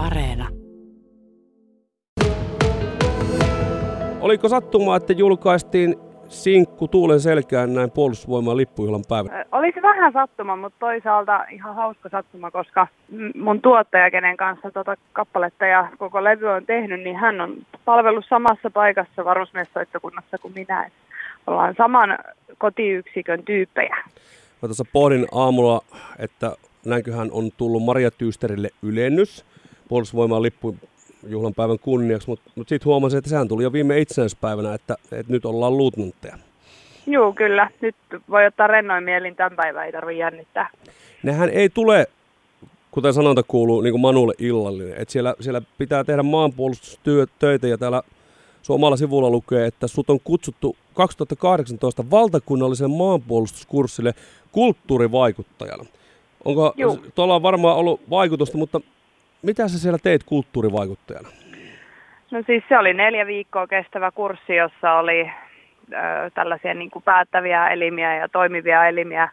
[0.00, 0.48] Areena.
[4.20, 5.96] Oliko sattumaa, että julkaistiin
[6.28, 9.44] sinkku Tuulen selkään näin puolustusvoiman lippujuhlan päivänä?
[9.52, 12.86] Olisi vähän sattuma, mutta toisaalta ihan hauska sattuma, koska
[13.34, 18.24] mun tuottaja, kenen kanssa tota kappaletta ja koko levy on tehnyt, niin hän on palvellut
[18.28, 20.90] samassa paikassa varusmiessoittokunnassa kuin minä.
[21.46, 22.18] Ollaan saman
[22.58, 23.96] kotiyksikön tyyppejä.
[24.62, 25.80] Mä tuossa pohdin aamulla,
[26.18, 26.56] että
[26.86, 29.49] näinköhän on tullut Maria Tyysterille ylennys
[29.90, 34.96] puolustusvoiman lippujuhlan päivän kunniaksi, mutta mut sitten huomasin, että sehän tuli jo viime itsenäispäivänä, että,
[35.12, 36.38] että nyt ollaan luutnantteja.
[37.06, 37.70] Joo, kyllä.
[37.80, 37.96] Nyt
[38.30, 40.70] voi ottaa rennoin mielin tämän päivän, ei tarvitse jännittää.
[41.22, 42.06] Nehän ei tule,
[42.90, 44.94] kuten sanonta kuuluu, niin kuin Manulle illallinen.
[44.96, 48.02] Että siellä, siellä pitää tehdä maanpuolustustöitä ja täällä
[48.62, 54.14] sun omalla sivulla lukee, että sut on kutsuttu 2018 valtakunnallisen maanpuolustuskurssille
[54.52, 55.84] kulttuurivaikuttajana.
[56.44, 56.74] Onko,
[57.14, 58.80] tuolla on varmaan ollut vaikutusta, mutta
[59.42, 61.28] mitä sä siellä teit kulttuurivaikuttajana?
[62.30, 65.30] No siis se oli neljä viikkoa kestävä kurssi, jossa oli
[65.92, 65.96] ö,
[66.34, 69.28] tällaisia niin kuin päättäviä elimiä ja toimivia elimiä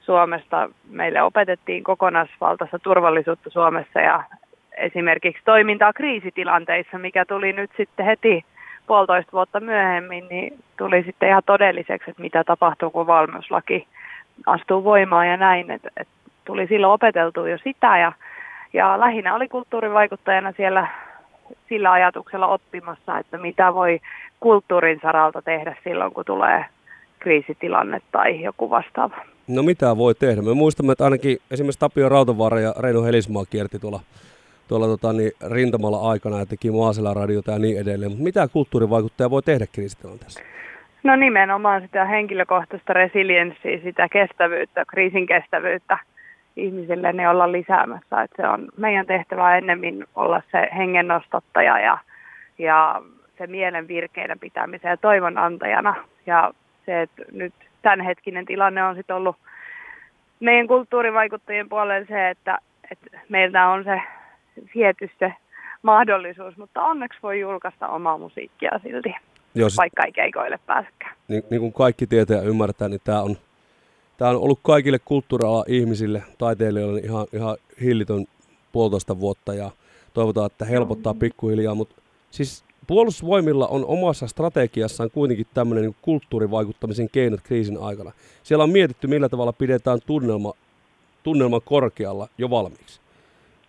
[0.00, 0.70] Suomesta.
[0.90, 4.22] Meille opetettiin kokonaisvaltaista turvallisuutta Suomessa ja
[4.76, 8.44] esimerkiksi toimintaa kriisitilanteissa, mikä tuli nyt sitten heti
[8.86, 13.86] puolitoista vuotta myöhemmin, niin tuli sitten ihan todelliseksi, että mitä tapahtuu, kun valmiuslaki
[14.46, 15.70] astuu voimaan ja näin.
[15.70, 16.08] Et, et
[16.44, 18.12] tuli silloin opeteltu jo sitä ja,
[18.74, 20.88] ja lähinnä oli kulttuurivaikuttajana siellä
[21.68, 24.00] sillä ajatuksella oppimassa, että mitä voi
[24.40, 26.64] kulttuurin saralta tehdä silloin, kun tulee
[27.18, 29.16] kriisitilanne tai joku vastaava.
[29.48, 30.42] No mitä voi tehdä?
[30.42, 34.00] Me muistamme, että ainakin esimerkiksi Tapio Rautavaara ja Reino Helismaa kierti tuolla
[34.68, 36.68] tuolla tota, niin, rintamalla aikana ja teki
[37.14, 38.10] radiota ja niin edelleen.
[38.10, 40.40] Mutta mitä kulttuurivaikuttaja voi tehdä kriisitilanteessa?
[41.02, 45.98] No nimenomaan sitä henkilökohtaista resilienssiä, sitä kestävyyttä, kriisin kestävyyttä
[46.56, 48.22] ihmisille ne olla lisäämässä.
[48.22, 51.98] Et se on meidän tehtävä ennemmin olla se hengennostottaja ja,
[52.58, 53.02] ja
[53.38, 55.94] se mielen virkeänä pitämisen ja toivon antajana.
[56.26, 56.52] Ja
[56.86, 59.36] se, että nyt tämänhetkinen tilanne on sitten ollut
[60.40, 62.58] meidän kulttuurivaikuttajien puolella se, että,
[62.90, 64.00] että meiltä on se
[64.74, 65.32] viety se
[65.82, 69.14] mahdollisuus, mutta onneksi voi julkaista omaa musiikkia silti,
[69.54, 71.16] Jos, vaikka ei keikoille pääsekään.
[71.28, 73.36] Niin, niin kuin kaikki tietää ja ymmärtää, niin tämä on,
[74.18, 78.26] tämä on ollut kaikille kulttuuriala ihmisille, taiteilijoille ihan, ihan hillitön
[78.72, 79.70] puolitoista vuotta ja
[80.14, 87.40] toivotaan, että helpottaa pikkuhiljaa, mutta siis Puolustusvoimilla on omassa strategiassaan kuitenkin tämmöinen niin kulttuurivaikuttamisen keinot
[87.40, 88.12] kriisin aikana.
[88.42, 90.52] Siellä on mietitty, millä tavalla pidetään tunnelma,
[91.22, 93.00] tunnelma korkealla jo valmiiksi.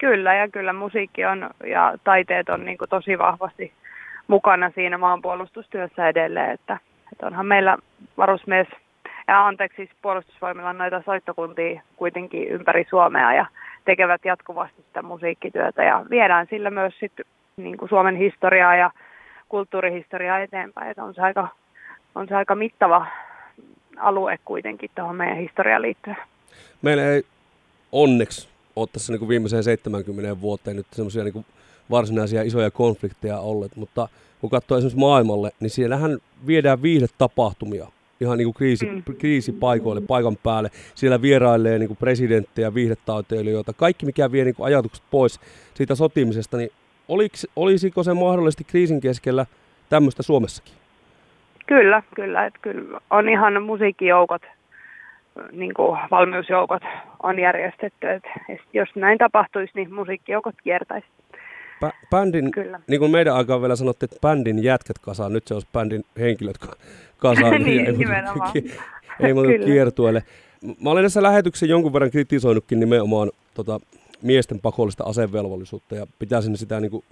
[0.00, 3.72] Kyllä, ja kyllä musiikki on ja taiteet on niin tosi vahvasti
[4.28, 6.78] mukana siinä maanpuolustustyössä edelleen, että,
[7.12, 7.78] että onhan meillä
[8.16, 8.66] varusmies,
[9.28, 13.46] ja anteeksi siis puolustusvoimilla on noita soittokuntia kuitenkin ympäri Suomea ja
[13.84, 17.12] tekevät jatkuvasti sitä musiikkityötä ja viedään sillä myös sit,
[17.56, 18.90] niin kuin Suomen historiaa ja
[19.48, 21.48] kulttuurihistoriaa eteenpäin, että on se aika,
[22.14, 23.06] on se aika mittava
[23.96, 26.16] alue kuitenkin tuohon meidän historiaan liittyen.
[26.82, 27.22] Meillä ei
[27.92, 31.46] onneksi ole tässä niin kuin viimeiseen 70 vuoteen nyt semmoisia niin
[31.90, 34.08] varsinaisia isoja konflikteja olleet, mutta
[34.40, 37.86] kun katsoo esimerkiksi maailmalle, niin siellähän viedään viihdetapahtumia
[38.22, 39.02] ihan niin kuin kriisi, mm.
[39.18, 40.70] kriisipaikoille, paikan päälle.
[40.94, 45.40] Siellä vierailee niin kuin presidenttejä, viihdetaiteilijoita, kaikki mikä vie niin kuin ajatukset pois
[45.74, 46.70] siitä sotimisesta, niin
[47.08, 49.46] oliks, olisiko se mahdollisesti kriisin keskellä
[49.88, 50.74] tämmöistä Suomessakin?
[51.66, 52.46] Kyllä, kyllä.
[52.46, 54.42] Että kyllä on ihan musiikkijoukot
[55.52, 56.82] niin kuin valmiusjoukot
[57.22, 58.10] on järjestetty.
[58.10, 58.22] Et
[58.72, 61.06] jos näin tapahtuisi, niin musiikkijoukot kiertäisi.
[61.86, 62.80] Bä- bändin, Kyllä.
[62.86, 66.58] niin kuin meidän aikaan vielä sanottiin, että bändin jätkät kasaan, nyt se olisi bändin henkilöt
[67.18, 67.62] kasaan.
[67.62, 68.52] niin, ei nimenomaan.
[69.20, 70.22] ei muuta kiertueelle.
[70.80, 73.80] Mä olen tässä lähetyksen jonkun verran kritisoinutkin nimenomaan tota,
[74.22, 77.04] miesten pakollista asevelvollisuutta ja pitäisin sitä niin kuin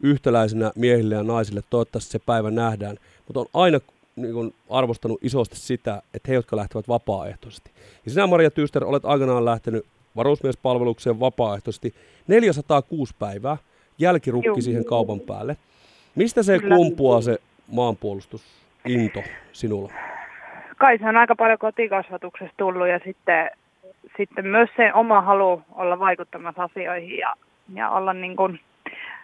[0.00, 1.60] yhtäläisenä miehille ja naisille.
[1.70, 2.96] Toivottavasti se päivä nähdään.
[3.26, 3.80] Mutta on aina
[4.16, 7.70] niin kuin arvostanut isosti sitä, että he, jotka lähtevät vapaaehtoisesti.
[8.04, 11.94] Ja sinä, Maria Tyyster, olet aikanaan lähtenyt varusmiespalvelukseen vapaaehtoisesti
[12.28, 13.56] 406 päivää,
[13.98, 14.60] jälkirukki Joo.
[14.60, 15.56] siihen kaupan päälle.
[16.14, 16.76] Mistä se Kyllä.
[16.76, 17.38] kumpuaa se
[17.72, 19.22] maanpuolustusinto
[19.52, 19.92] sinulla?
[20.78, 23.50] Kai se on aika paljon kotikasvatuksesta tullut ja sitten,
[24.16, 27.34] sitten myös se oma halu olla vaikuttamassa asioihin ja,
[27.74, 28.60] ja olla niin kuin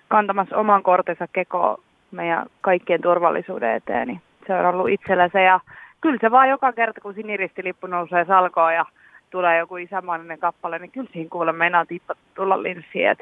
[0.08, 4.08] kantamassa oman kortensa kekoon meidän kaikkien turvallisuuden eteen.
[4.08, 5.42] Niin se on ollut itsellä se.
[5.42, 5.60] Ja
[6.00, 8.84] kyllä se vaan joka kerta, kun siniristilippu nousee salkoon ja
[9.30, 13.08] tulee joku isämaallinen kappale, niin kyllä siinä kuulee meinaa tippa tulla linssiin.
[13.08, 13.18] Et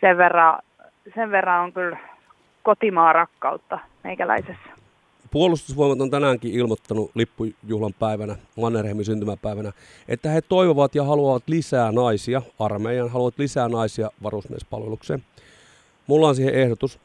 [0.00, 0.58] sen, verran,
[1.14, 1.98] sen verran on kyllä
[2.62, 4.82] kotimaa rakkautta meikäläisessä.
[5.30, 9.72] Puolustusvoimat on tänäänkin ilmoittanut lippujuhlan päivänä, Mannerheimin syntymäpäivänä,
[10.08, 15.24] että he toivovat ja haluavat lisää naisia armeijan, haluavat lisää naisia varusmiespalvelukseen.
[16.06, 17.00] mulla on siihen ehdotus.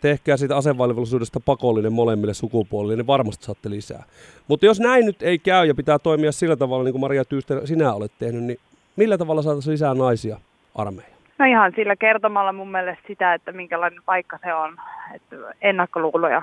[0.00, 4.04] Tehkää siitä asevalvollisuudesta pakollinen molemmille sukupuolille, niin varmasti saatte lisää.
[4.48, 7.66] Mutta jos näin nyt ei käy ja pitää toimia sillä tavalla, niin kuin Maria Tyyster
[7.66, 8.58] sinä olet tehnyt, niin
[8.96, 10.40] millä tavalla saataisiin lisää naisia
[10.74, 11.13] armeijaan?
[11.38, 14.76] No ihan sillä kertomalla mun mielestä sitä, että minkälainen paikka se on.
[15.14, 16.42] Että ennakkoluuloja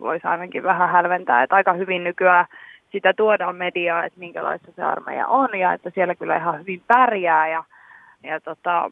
[0.00, 1.42] voisi ainakin vähän hälventää.
[1.42, 2.46] Että aika hyvin nykyään
[2.92, 7.48] sitä tuodaan mediaa, että minkälaista se armeija on ja että siellä kyllä ihan hyvin pärjää.
[7.48, 7.64] Ja,
[8.22, 8.90] ja tota,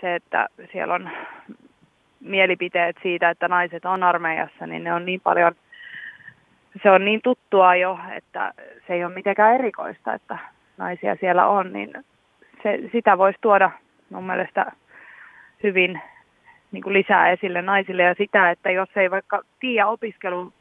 [0.00, 1.10] se, että siellä on
[2.20, 5.52] mielipiteet siitä, että naiset on armeijassa, niin ne on niin paljon,
[6.82, 8.52] se on niin tuttua jo, että
[8.86, 10.38] se ei ole mitenkään erikoista, että
[10.76, 12.04] naisia siellä on, niin
[12.62, 13.70] se, sitä voisi tuoda
[14.14, 14.72] mun mielestä
[15.62, 16.00] hyvin
[16.72, 20.52] niin kuin lisää esille naisille ja sitä, että jos ei vaikka tiedä opiskelun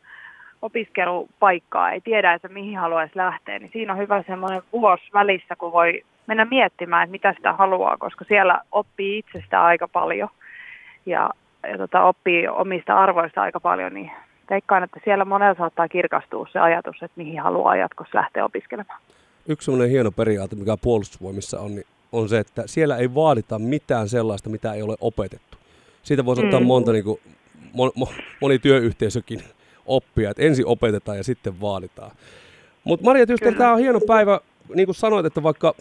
[0.61, 5.71] opiskelupaikkaa, ei tiedä, että mihin haluaisi lähteä, niin siinä on hyvä semmoinen vuosi välissä, kun
[5.71, 10.29] voi mennä miettimään, että mitä sitä haluaa, koska siellä oppii itsestä aika paljon
[11.05, 11.29] ja,
[11.71, 14.11] ja tota, oppii omista arvoista aika paljon, niin
[14.49, 18.99] veikkaan, että siellä monella saattaa kirkastua se ajatus, että mihin haluaa jatkossa lähteä opiskelemaan.
[19.47, 24.09] Yksi semmoinen hieno periaate, mikä puolustusvoimissa on, niin on se, että siellä ei vaadita mitään
[24.09, 25.57] sellaista, mitä ei ole opetettu.
[26.03, 26.65] Siitä voisi ottaa mm.
[26.65, 27.19] monta, niin kuin,
[28.41, 29.43] moni työyhteisökin
[29.85, 32.11] oppia, että ensin opetetaan ja sitten vaaditaan.
[32.83, 34.39] Mutta Maria Tyster, tämä on hieno päivä,
[34.75, 35.75] niin kuin sanoit, että vaikka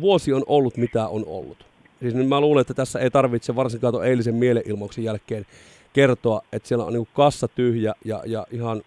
[0.00, 1.66] vuosi on ollut mitä on ollut.
[2.00, 5.46] Siis nyt mä luulen, että tässä ei tarvitse varsinkaan tuon eilisen mielenilmauksen jälkeen
[5.92, 8.82] kertoa, että siellä on niin kassa tyhjä ja, ja ihan,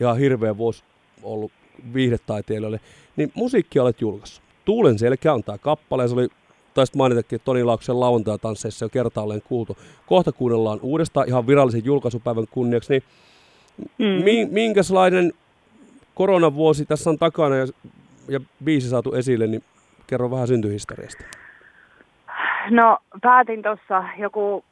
[0.00, 0.82] ihan hirveä vuosi
[1.22, 1.52] ollut
[1.94, 2.80] viihdetaiteilijoille.
[3.16, 4.47] Niin musiikkia olet julkaissut.
[4.68, 6.28] Tuulen selkä on tämä kappale, se oli
[6.74, 9.76] taisit mainitakin, Toni Lauksen lauantai-tansseissa jo kertaalleen kuultu.
[10.06, 13.02] Kohta kuunnellaan uudestaan ihan virallisen julkaisupäivän kunniaksi, niin
[13.98, 14.50] Mm.
[14.50, 15.32] Minkälainen
[16.14, 17.66] koronavuosi tässä on takana ja,
[18.28, 19.64] ja biisi saatu esille, niin
[20.06, 21.24] kerro vähän syntyhistoriasta.
[22.70, 24.64] No päätin tuossa joku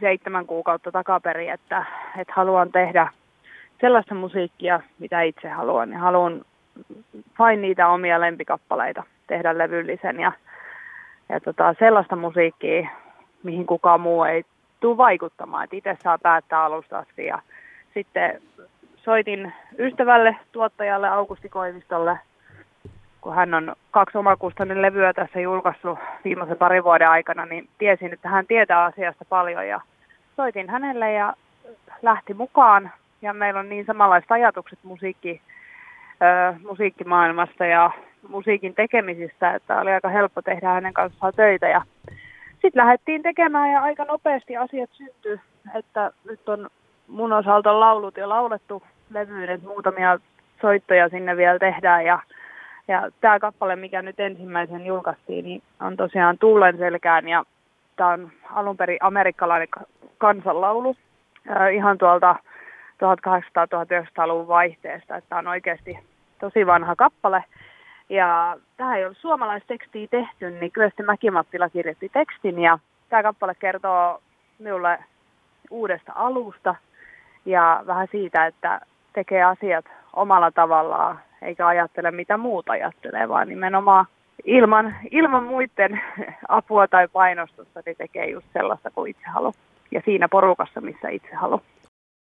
[0.00, 1.84] seitsemän kuukautta takaperin, että,
[2.18, 3.08] että haluan tehdä
[3.80, 5.90] sellaista musiikkia, mitä itse haluan.
[5.90, 6.44] Ja haluan
[7.38, 10.32] vain niitä omia lempikappaleita tehdä levyllisen ja,
[11.28, 12.88] ja tota, sellaista musiikkia,
[13.42, 14.44] mihin kukaan muu ei
[14.80, 15.68] tule vaikuttamaan.
[15.72, 17.38] Itse saa päättää alusta asti ja
[17.94, 18.42] sitten
[18.96, 22.18] soitin ystävälle, tuottajalle Augusti Koivistolle,
[23.20, 28.28] kun hän on kaksi omakustannin levyä tässä julkaissut viimeisen parin vuoden aikana, niin tiesin, että
[28.28, 29.80] hän tietää asiasta paljon ja
[30.36, 31.34] soitin hänelle ja
[32.02, 32.90] lähti mukaan.
[33.22, 35.40] Ja meillä on niin samanlaiset ajatukset musiikki,
[36.22, 37.90] ö, musiikkimaailmasta ja
[38.28, 41.68] musiikin tekemisistä, että oli aika helppo tehdä hänen kanssaan töitä.
[41.68, 41.82] Ja
[42.52, 45.40] sitten lähdettiin tekemään ja aika nopeasti asiat syntyi,
[45.74, 46.70] että nyt on
[47.08, 50.18] mun osalta laulut jo laulettu levyyn, että muutamia
[50.60, 52.18] soittoja sinne vielä tehdään ja,
[52.88, 57.44] ja tämä kappale, mikä nyt ensimmäisen julkaistiin, niin on tosiaan Tullen selkään ja
[57.96, 59.68] tämä on alun perin amerikkalainen
[60.18, 60.96] kansanlaulu
[61.72, 62.36] ihan tuolta
[62.94, 65.98] 1800-1900-luvun vaihteesta, tämä on oikeasti
[66.40, 67.44] tosi vanha kappale.
[68.08, 72.78] Ja tähän ei ollut suomalaistekstiä tehty, niin Kyösti Mäkimattila kirjoitti tekstin ja
[73.08, 74.20] tämä kappale kertoo
[74.58, 74.98] minulle
[75.70, 76.74] uudesta alusta
[77.46, 78.80] ja vähän siitä, että
[79.12, 84.06] tekee asiat omalla tavallaan, eikä ajattele mitä muut ajattelee, vaan nimenomaan
[84.44, 86.00] ilman, ilman muiden
[86.48, 89.52] apua tai painostusta niin tekee just sellaista kuin itse haluaa.
[89.90, 91.60] Ja siinä porukassa, missä itse haluaa.